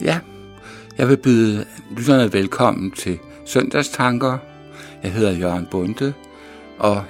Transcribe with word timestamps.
Ja, 0.00 0.20
jeg 0.98 1.08
vil 1.08 1.16
byde 1.16 1.66
lytterne 1.96 2.32
velkommen 2.32 2.90
til 2.90 3.18
Søndagstanker. 3.46 4.38
Jeg 5.02 5.12
hedder 5.12 5.32
Jørgen 5.32 5.66
Bunde, 5.70 6.14
og 6.78 7.04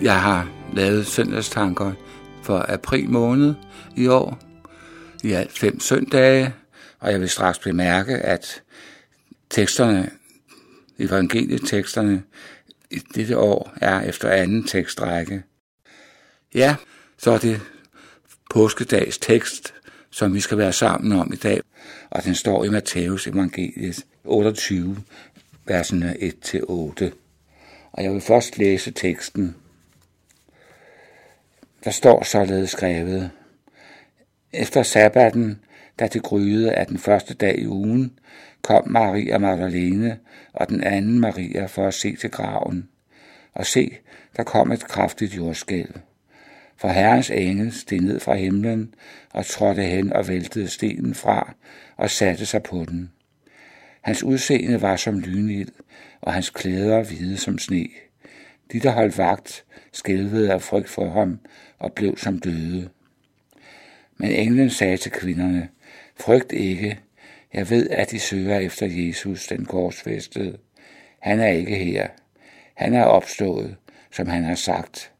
jeg 0.00 0.22
har 0.22 0.48
lavet 0.74 1.06
Søndagstanker 1.06 1.92
for 2.42 2.66
april 2.68 3.10
måned 3.10 3.54
i 3.96 4.06
år. 4.06 4.38
I 5.22 5.32
alt 5.32 5.58
fem 5.58 5.80
søndage, 5.80 6.54
og 7.00 7.12
jeg 7.12 7.20
vil 7.20 7.28
straks 7.28 7.58
bemærke, 7.58 8.12
at 8.12 8.62
teksterne, 9.50 10.10
evangelieteksterne 10.98 12.22
i 12.90 12.98
dette 13.14 13.38
år 13.38 13.72
er 13.76 14.00
efter 14.00 14.28
anden 14.28 14.64
tekstrække. 14.64 15.42
Ja, 16.54 16.76
så 17.18 17.30
er 17.30 17.38
det 17.38 17.60
påskedags 18.50 19.18
tekst, 19.18 19.74
som 20.12 20.34
vi 20.34 20.40
skal 20.40 20.58
være 20.58 20.72
sammen 20.72 21.12
om 21.12 21.32
i 21.32 21.36
dag, 21.36 21.60
og 22.10 22.24
den 22.24 22.34
står 22.34 22.64
i 22.64 22.68
Matthæus 22.68 23.26
evangeliet 23.26 24.04
28, 24.24 24.96
versene 25.64 26.16
1-8. 26.20 27.10
Og 27.92 28.02
jeg 28.02 28.12
vil 28.12 28.20
først 28.20 28.58
læse 28.58 28.90
teksten. 28.90 29.56
Der 31.84 31.90
står 31.90 32.24
således 32.24 32.70
skrevet, 32.70 33.30
Efter 34.52 34.82
sabbaten, 34.82 35.60
da 35.98 36.06
det 36.06 36.22
gryede 36.22 36.72
af 36.72 36.86
den 36.86 36.98
første 36.98 37.34
dag 37.34 37.58
i 37.58 37.66
ugen, 37.66 38.18
kom 38.62 38.88
Maria 38.88 39.38
Magdalene 39.38 40.18
og 40.52 40.68
den 40.68 40.84
anden 40.84 41.20
Maria 41.20 41.66
for 41.66 41.86
at 41.86 41.94
se 41.94 42.16
til 42.16 42.30
graven. 42.30 42.88
Og 43.54 43.66
se, 43.66 43.96
der 44.36 44.42
kom 44.42 44.72
et 44.72 44.84
kraftigt 44.88 45.36
jordskælv. 45.36 45.94
For 46.82 46.88
Herrens 46.88 47.30
engel 47.30 47.72
steg 47.72 48.00
ned 48.00 48.20
fra 48.20 48.34
himlen 48.34 48.94
og 49.30 49.46
trådte 49.46 49.82
hen 49.82 50.12
og 50.12 50.28
væltede 50.28 50.68
stenen 50.68 51.14
fra 51.14 51.54
og 51.96 52.10
satte 52.10 52.46
sig 52.46 52.62
på 52.62 52.84
den. 52.88 53.10
Hans 54.00 54.22
udseende 54.22 54.82
var 54.82 54.96
som 54.96 55.18
lynild, 55.18 55.68
og 56.20 56.32
hans 56.32 56.50
klæder 56.50 57.02
hvide 57.02 57.36
som 57.36 57.58
sne. 57.58 57.88
De, 58.72 58.80
der 58.80 58.90
holdt 58.90 59.18
vagt, 59.18 59.64
skælvede 59.92 60.52
af 60.52 60.62
frygt 60.62 60.88
for 60.88 61.10
ham 61.10 61.38
og 61.78 61.92
blev 61.92 62.16
som 62.18 62.38
døde. 62.38 62.88
Men 64.16 64.30
englen 64.30 64.70
sagde 64.70 64.96
til 64.96 65.12
kvinderne, 65.12 65.68
frygt 66.20 66.52
ikke, 66.52 66.98
jeg 67.52 67.70
ved, 67.70 67.90
at 67.90 68.10
de 68.10 68.18
søger 68.18 68.58
efter 68.58 68.86
Jesus, 68.86 69.46
den 69.46 69.64
korsfæstede. 69.64 70.58
Han 71.18 71.40
er 71.40 71.48
ikke 71.48 71.76
her. 71.76 72.08
Han 72.74 72.94
er 72.94 73.04
opstået, 73.04 73.76
som 74.10 74.26
han 74.26 74.44
har 74.44 74.54
sagt. 74.54 75.11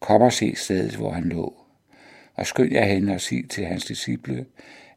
Kom 0.00 0.22
og 0.22 0.32
se 0.32 0.54
stedet, 0.56 0.94
hvor 0.94 1.12
han 1.12 1.24
lå. 1.24 1.54
Og 2.34 2.46
skynd 2.46 2.72
jer 2.72 2.84
hen 2.84 3.08
og 3.08 3.20
sig 3.20 3.50
til 3.50 3.66
hans 3.66 3.84
disciple, 3.84 4.46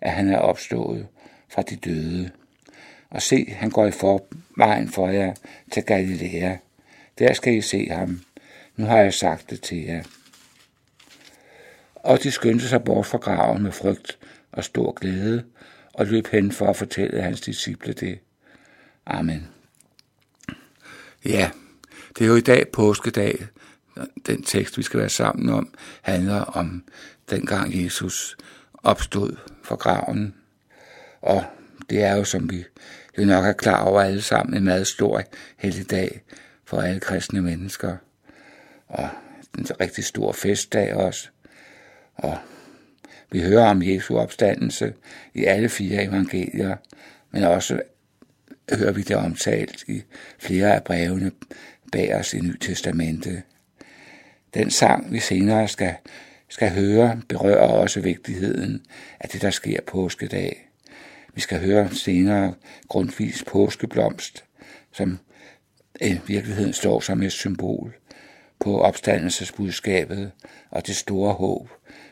at 0.01 0.11
han 0.11 0.29
er 0.29 0.37
opstået 0.37 1.07
fra 1.49 1.61
de 1.61 1.75
døde. 1.75 2.31
Og 3.09 3.21
se, 3.21 3.45
han 3.57 3.69
går 3.69 3.85
i 3.85 3.91
forvejen 3.91 4.89
for 4.89 5.09
jer 5.09 5.33
til 5.71 5.83
Galilea. 5.83 6.55
Der 7.19 7.33
skal 7.33 7.53
I 7.53 7.61
se 7.61 7.87
ham. 7.91 8.21
Nu 8.75 8.85
har 8.85 8.97
jeg 8.97 9.13
sagt 9.13 9.49
det 9.49 9.61
til 9.61 9.77
jer. 9.77 10.03
Og 11.95 12.23
de 12.23 12.31
skyndte 12.31 12.67
sig 12.67 12.83
bort 12.83 13.05
fra 13.05 13.17
graven 13.17 13.63
med 13.63 13.71
frygt 13.71 14.17
og 14.51 14.63
stor 14.63 14.91
glæde, 14.91 15.43
og 15.93 16.05
løb 16.05 16.27
hen 16.27 16.51
for 16.51 16.67
at 16.67 16.75
fortælle 16.75 17.21
hans 17.21 17.41
disciple 17.41 17.93
det. 17.93 18.19
Amen. 19.05 19.47
Ja, 21.25 21.49
det 22.17 22.23
er 22.23 22.27
jo 22.27 22.35
i 22.35 22.41
dag 22.41 22.67
påskedag. 22.71 23.35
Den 24.27 24.43
tekst, 24.43 24.77
vi 24.77 24.83
skal 24.83 24.99
være 24.99 25.09
sammen 25.09 25.49
om, 25.49 25.73
handler 26.01 26.41
om 26.41 26.83
dengang 27.29 27.83
Jesus 27.83 28.37
opstod 28.73 29.35
fra 29.63 29.75
graven. 29.75 30.35
Og 31.21 31.43
det 31.89 32.03
er 32.03 32.15
jo, 32.15 32.23
som 32.23 32.49
vi 32.49 32.65
jo 33.17 33.25
nok 33.25 33.45
er 33.45 33.53
klar 33.53 33.83
over 33.83 34.01
alle 34.01 34.21
sammen, 34.21 34.57
en 34.57 34.63
meget 34.63 34.87
stor 34.87 35.23
dag 35.91 36.21
for 36.65 36.81
alle 36.81 36.99
kristne 36.99 37.41
mennesker. 37.41 37.97
Og 38.87 39.09
en 39.57 39.67
rigtig 39.81 40.03
stor 40.03 40.31
festdag 40.31 40.95
også. 40.95 41.29
Og 42.15 42.37
vi 43.31 43.41
hører 43.41 43.69
om 43.69 43.81
Jesu 43.81 44.17
opstandelse 44.17 44.93
i 45.33 45.45
alle 45.45 45.69
fire 45.69 46.03
evangelier, 46.03 46.77
men 47.31 47.43
også 47.43 47.81
hører 48.73 48.91
vi 48.91 49.01
det 49.01 49.15
omtalt 49.15 49.83
i 49.87 50.03
flere 50.39 50.75
af 50.75 50.83
brevene 50.83 51.31
bag 51.91 52.15
os 52.15 52.33
i 52.33 52.39
Nyt 52.39 52.61
Testamente. 52.61 53.43
Den 54.53 54.71
sang, 54.71 55.11
vi 55.11 55.19
senere 55.19 55.67
skal, 55.67 55.95
skal 56.47 56.71
høre, 56.71 57.21
berører 57.29 57.67
også 57.67 58.01
vigtigheden 58.01 58.85
af 59.19 59.29
det, 59.29 59.41
der 59.41 59.49
sker 59.49 59.81
påskedag. 59.87 60.67
Vi 61.33 61.41
skal 61.41 61.59
høre 61.59 61.89
senere 61.95 62.53
grundvis 62.87 63.43
påskeblomst, 63.47 64.43
som 64.91 65.19
i 66.01 66.19
virkeligheden 66.27 66.73
står 66.73 66.99
som 66.99 67.21
et 67.21 67.31
symbol 67.31 67.93
på 68.59 68.81
opstandelsesbudskabet 68.81 70.31
og 70.69 70.87
det 70.87 70.95
store 70.95 71.33
håb, 71.33 71.69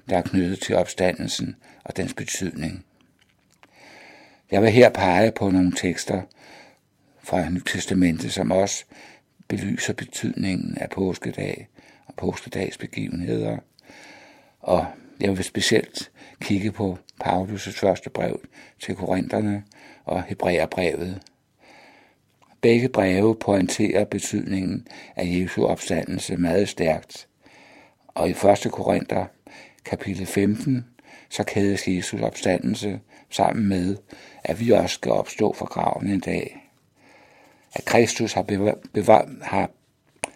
der 0.09 0.17
er 0.17 0.21
knyttet 0.21 0.59
til 0.59 0.75
opstandelsen 0.75 1.55
og 1.83 1.97
dens 1.97 2.13
betydning. 2.13 2.85
Jeg 4.51 4.61
vil 4.61 4.71
her 4.71 4.89
pege 4.89 5.31
på 5.31 5.49
nogle 5.49 5.71
tekster 5.75 6.21
fra 7.23 7.49
Nyt 7.49 7.65
Testamentet, 7.65 8.33
som 8.33 8.51
også 8.51 8.85
belyser 9.47 9.93
betydningen 9.93 10.77
af 10.77 10.89
påskedag 10.89 11.67
og 12.09 12.15
påskedags 12.15 12.77
begivenheder. 12.77 13.57
Og 14.59 14.85
jeg 15.19 15.37
vil 15.37 15.43
specielt 15.43 16.11
kigge 16.41 16.71
på 16.71 16.97
Paulus' 17.23 17.79
første 17.79 18.09
brev 18.09 18.41
til 18.79 18.95
Korintherne 18.95 19.63
og 20.05 20.23
Hebræerbrevet. 20.23 21.21
Begge 22.61 22.89
breve 22.89 23.35
pointerer 23.35 24.05
betydningen 24.05 24.87
af 25.15 25.25
Jesu 25.25 25.65
opstandelse 25.65 26.37
meget 26.37 26.69
stærkt. 26.69 27.27
Og 28.07 28.29
i 28.29 28.31
1. 28.31 28.71
Korinther 28.71 29.25
kapitel 29.85 30.25
15, 30.25 30.85
så 31.29 31.43
kædes 31.43 31.87
Jesus 31.87 32.21
opstandelse 32.21 32.99
sammen 33.29 33.69
med, 33.69 33.97
at 34.43 34.59
vi 34.59 34.69
også 34.69 34.93
skal 34.93 35.11
opstå 35.11 35.53
fra 35.53 35.65
graven 35.65 36.07
en 36.07 36.19
dag. 36.19 36.71
At 37.73 37.85
Kristus 37.85 38.33
har, 38.33 38.41
bevar, 38.93 39.29
har 39.41 39.69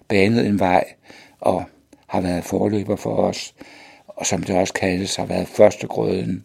banet 0.08 0.48
en 0.48 0.60
vej 0.60 0.94
og 1.44 1.66
har 2.08 2.22
været 2.22 2.44
forløber 2.44 2.96
for 2.96 3.16
os, 3.16 3.54
og 4.08 4.26
som 4.26 4.44
det 4.44 4.56
også 4.56 4.74
kaldes, 4.74 5.16
har 5.16 5.26
været 5.26 5.48
første 5.48 5.88
grøden. 5.88 6.44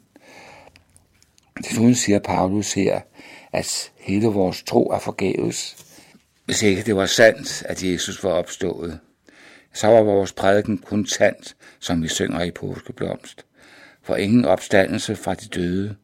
Desuden 1.59 1.95
siger 1.95 2.19
Paulus 2.19 2.73
her, 2.73 3.01
at 3.53 3.93
hele 3.97 4.27
vores 4.27 4.63
tro 4.63 4.91
er 4.91 4.99
forgæves, 4.99 5.77
hvis 6.45 6.63
ikke 6.63 6.83
det 6.83 6.97
var 6.97 7.07
sandt, 7.07 7.63
at 7.63 7.85
Jesus 7.85 8.25
var 8.25 8.31
opstået 8.31 9.01
så 9.73 9.87
var 9.87 10.03
vores 10.03 10.33
prædiken 10.33 10.79
kun 10.79 11.07
sandt, 11.07 11.57
som 11.79 12.03
vi 12.03 12.09
synger 12.09 12.43
i 12.43 12.51
påskeblomst. 12.51 13.45
For 14.03 14.17
ingen 14.17 14.45
opstandelse 14.45 15.17
fra 15.17 15.35
de 15.35 15.49
døde 15.49 15.97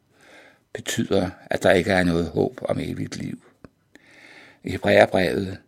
betyder, 0.73 1.31
at 1.51 1.63
der 1.63 1.71
ikke 1.71 1.91
er 1.91 2.05
noget 2.05 2.29
håb 2.29 2.61
om 2.63 2.79
evigt 2.81 3.17
liv. 3.17 3.43
I 4.65 4.71
Hebræerbrevet, 4.71 5.59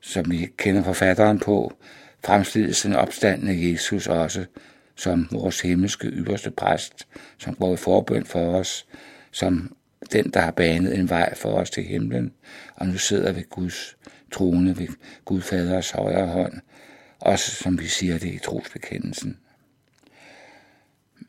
som 0.00 0.30
vi 0.30 0.48
kender 0.56 0.82
forfatteren 0.82 1.38
på, 1.38 1.72
fremstilles 2.24 2.82
den 2.82 2.94
opstandende 2.94 3.70
Jesus 3.72 4.06
også 4.06 4.44
som 4.98 5.28
vores 5.30 5.60
himmelske 5.60 6.08
ypperste 6.08 6.50
præst, 6.50 7.06
som 7.38 7.54
går 7.54 7.74
i 7.74 7.76
forbøn 7.76 8.24
for 8.24 8.40
os, 8.40 8.86
som 9.30 9.76
den, 10.12 10.30
der 10.30 10.40
har 10.40 10.50
banet 10.50 10.98
en 10.98 11.10
vej 11.10 11.34
for 11.34 11.52
os 11.52 11.70
til 11.70 11.84
himlen, 11.84 12.32
og 12.74 12.86
nu 12.86 12.98
sidder 12.98 13.32
ved 13.32 13.44
Guds 13.50 13.96
trone 14.32 14.78
ved 14.78 14.88
Gud 15.24 15.40
Faders 15.40 15.90
højre 15.90 16.26
hånd, 16.26 16.52
også 17.18 17.50
som 17.50 17.80
vi 17.80 17.86
siger 17.86 18.18
det 18.18 18.34
i 18.34 18.38
trosbekendelsen. 18.38 19.38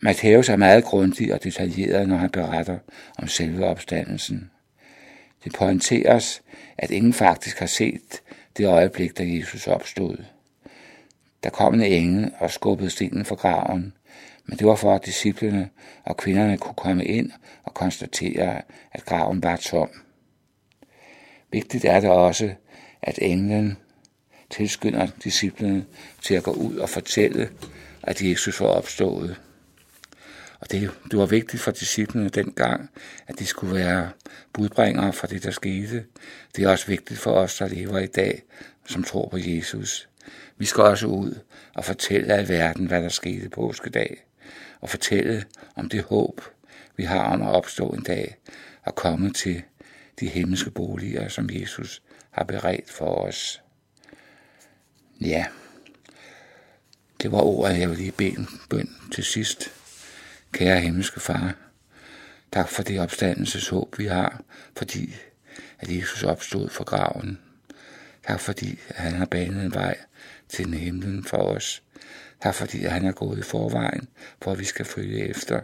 Matthæus 0.02 0.50
er 0.50 0.56
meget 0.56 0.84
grundig 0.84 1.34
og 1.34 1.44
detaljeret, 1.44 2.10
når 2.10 2.18
han 2.18 2.30
beretter 2.30 2.78
om 3.18 3.28
selve 3.28 3.66
opstandelsen. 3.66 4.52
Det 5.44 5.54
pointeres, 5.54 6.42
at 6.78 6.92
ingen 6.92 7.14
faktisk 7.14 7.60
har 7.60 7.66
set 7.66 8.22
det 8.58 8.66
øjeblik, 8.68 9.18
da 9.18 9.24
Jesus 9.28 9.68
opstod. 9.68 10.18
Der 11.44 11.50
kom 11.50 11.74
en 11.74 11.82
engel 11.82 12.32
og 12.40 12.52
skubbede 12.52 12.90
stenen 12.90 13.26
fra 13.26 13.36
graven, 13.36 13.94
men 14.46 14.58
det 14.58 14.68
var 14.68 14.76
for, 14.76 14.96
at 14.96 15.06
disciplene 15.06 15.70
og 16.04 16.18
kvinderne 16.18 16.58
kunne 16.58 16.76
komme 16.76 17.06
ind 17.06 17.32
og 17.64 17.74
konstatere, 17.74 18.62
at 18.92 19.06
graven 19.06 19.44
var 19.44 19.56
tom. 19.56 19.90
Vigtigt 21.52 21.86
er 21.86 22.00
det 22.00 22.10
også, 22.10 22.54
at 23.02 23.20
englen 23.22 23.78
tilskynder 24.50 25.08
disciplene 25.24 25.86
til 26.22 26.34
at 26.34 26.44
gå 26.44 26.52
ud 26.52 26.76
og 26.76 26.90
fortælle, 26.90 27.50
at 28.04 28.22
Jesus 28.22 28.62
var 28.62 28.68
opstået. 28.68 29.42
Og 30.60 30.72
det, 30.72 30.92
det 31.12 31.20
var 31.20 31.26
vigtigt 31.26 31.64
for 31.64 31.72
disciplene 31.72 32.30
dengang, 32.30 32.90
at 33.28 33.40
de 33.40 33.46
skulle 33.46 33.76
være 33.76 34.10
budbringere 34.54 35.14
for 35.14 35.28
det, 35.28 35.44
der 35.44 35.52
skete. 35.52 36.06
Det 36.56 36.64
er 36.64 36.70
også 36.70 36.88
vigtigt 36.88 37.20
for 37.20 37.32
os, 37.32 37.58
der 37.58 37.68
lever 37.68 38.00
i 38.00 38.08
dag, 38.08 38.42
som 38.86 39.04
tror 39.04 39.30
på 39.30 39.38
Jesus. 39.38 40.09
Vi 40.58 40.66
skal 40.66 40.84
også 40.84 41.08
ud 41.08 41.40
og 41.76 41.86
fortælle 41.86 42.34
al 42.34 42.50
verden, 42.50 42.86
hvad 42.86 43.04
der 43.04 43.10
skete 43.10 43.50
på 43.50 43.62
påskedag, 43.62 44.26
og 44.82 44.90
fortælle 44.90 45.46
om 45.76 45.90
det 45.90 46.04
håb, 46.04 46.42
vi 46.96 47.04
har 47.04 47.24
om 47.24 47.42
at 47.42 47.56
opstå 47.56 47.90
en 47.90 48.04
dag, 48.04 48.38
at 48.86 48.96
komme 48.96 49.34
til 49.34 49.64
de 50.20 50.28
himmelske 50.28 50.72
boliger, 50.72 51.28
som 51.28 51.50
Jesus 51.52 52.02
har 52.32 52.44
beredt 52.44 52.90
for 52.90 53.16
os. 53.16 53.62
Ja, 55.22 55.46
det 57.22 57.32
var 57.32 57.42
ordet, 57.42 57.80
jeg 57.80 57.90
vil 57.90 57.98
lige 57.98 58.12
bede 58.12 58.38
en 58.40 58.48
bøn 58.70 58.90
til 59.12 59.24
sidst. 59.24 59.72
Kære 60.52 60.80
himmelske 60.80 61.20
far, 61.20 61.56
tak 62.52 62.70
for 62.70 62.84
det 62.84 63.00
opstandelseshåb, 63.00 64.00
vi 64.00 64.06
har, 64.06 64.42
fordi 64.78 65.16
at 65.80 65.98
Jesus 65.98 66.24
opstod 66.24 66.70
fra 66.70 66.84
graven. 66.84 67.40
Tak 68.28 68.40
fordi 68.40 68.80
han 68.90 69.14
har 69.14 69.26
banet 69.26 69.66
en 69.66 69.74
vej 69.74 69.98
til 70.50 70.66
den 70.66 70.74
himlen 70.74 71.24
for 71.24 71.38
os. 71.38 71.84
Tak 72.42 72.56
fordi 72.56 72.78
han 72.78 73.06
er 73.06 73.12
gået 73.12 73.40
i 73.40 73.42
forvejen, 73.42 74.08
for 74.42 74.52
at 74.52 74.60
vi 74.60 74.66
skal 74.66 74.86
følge 74.86 75.30
efter. 75.30 75.62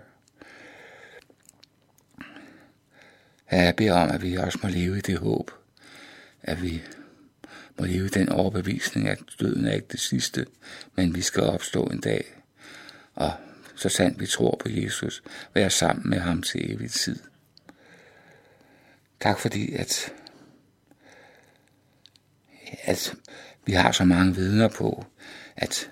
Jeg 3.51 3.75
beder 3.75 3.93
om, 3.93 4.11
at 4.11 4.21
vi 4.21 4.35
også 4.35 4.59
må 4.63 4.69
leve 4.69 4.97
i 4.97 5.01
det 5.01 5.17
håb, 5.17 5.51
at 6.43 6.61
vi 6.61 6.81
må 7.79 7.85
leve 7.85 8.05
i 8.05 8.09
den 8.09 8.29
overbevisning, 8.29 9.07
at 9.07 9.19
døden 9.39 9.65
er 9.65 9.73
ikke 9.73 9.87
det 9.91 9.99
sidste, 9.99 10.45
men 10.95 11.15
vi 11.15 11.21
skal 11.21 11.43
opstå 11.43 11.83
en 11.83 11.99
dag. 11.99 12.25
Og 13.15 13.33
så 13.75 13.89
sandt 13.89 14.19
vi 14.19 14.25
tror 14.25 14.57
på 14.59 14.69
Jesus, 14.69 15.23
være 15.53 15.69
sammen 15.69 16.09
med 16.09 16.19
ham 16.19 16.41
til 16.41 16.73
evig 16.73 16.91
tid. 16.91 17.19
Tak 19.19 19.39
fordi, 19.39 19.73
at, 19.73 20.13
at 22.83 23.15
vi 23.65 23.73
har 23.73 23.91
så 23.91 24.03
mange 24.03 24.35
vidner 24.35 24.67
på, 24.67 25.05
at 25.55 25.89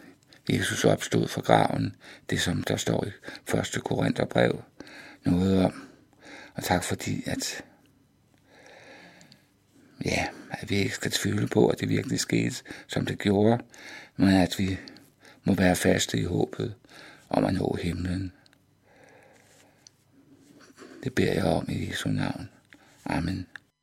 Jesus 0.49 0.85
opstod 0.85 1.27
fra 1.27 1.41
graven, 1.41 1.95
det 2.29 2.41
som 2.41 2.63
der 2.63 2.77
står 2.77 3.05
i 3.05 3.11
1. 3.57 3.83
Korintherbrev, 3.83 4.63
noget 5.23 5.65
om. 5.65 5.89
Og 6.53 6.63
tak 6.63 6.83
fordi, 6.83 7.23
at, 7.25 7.63
ja, 10.05 10.27
at 10.51 10.69
vi 10.69 10.75
ikke 10.75 10.95
skal 10.95 11.11
tvivle 11.11 11.47
på, 11.47 11.67
at 11.67 11.79
det 11.79 11.89
virkelig 11.89 12.19
skete, 12.19 12.55
som 12.87 13.05
det 13.05 13.19
gjorde, 13.19 13.63
men 14.17 14.29
at 14.29 14.55
vi 14.59 14.79
må 15.43 15.53
være 15.55 15.75
faste 15.75 16.17
i 16.17 16.23
håbet 16.23 16.75
om 17.29 17.45
at 17.45 17.53
nå 17.53 17.77
himlen. 17.81 18.31
Det 21.03 21.15
beder 21.15 21.33
jeg 21.33 21.43
om 21.43 21.65
i 21.69 21.89
Jesu 21.89 22.09
navn. 22.09 22.49
Amen. 23.05 23.47